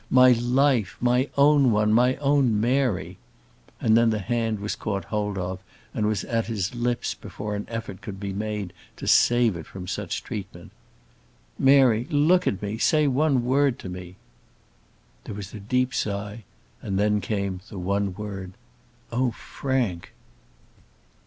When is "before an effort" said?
7.13-8.01